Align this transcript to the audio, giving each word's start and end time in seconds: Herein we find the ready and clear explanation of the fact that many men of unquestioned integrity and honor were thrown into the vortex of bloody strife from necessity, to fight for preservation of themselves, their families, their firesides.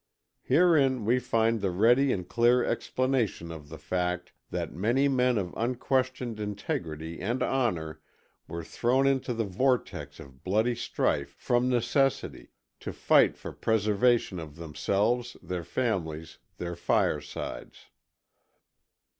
Herein 0.41 1.05
we 1.05 1.19
find 1.19 1.61
the 1.61 1.69
ready 1.69 2.11
and 2.11 2.27
clear 2.27 2.63
explanation 2.65 3.51
of 3.51 3.69
the 3.69 3.77
fact 3.77 4.33
that 4.49 4.73
many 4.73 5.07
men 5.07 5.37
of 5.37 5.53
unquestioned 5.55 6.39
integrity 6.39 7.19
and 7.21 7.43
honor 7.43 8.01
were 8.47 8.63
thrown 8.63 9.05
into 9.05 9.31
the 9.31 9.43
vortex 9.43 10.19
of 10.19 10.43
bloody 10.43 10.73
strife 10.73 11.35
from 11.37 11.69
necessity, 11.69 12.49
to 12.79 12.91
fight 12.91 13.37
for 13.37 13.53
preservation 13.53 14.39
of 14.39 14.55
themselves, 14.55 15.37
their 15.39 15.63
families, 15.63 16.39
their 16.57 16.75
firesides. 16.75 17.89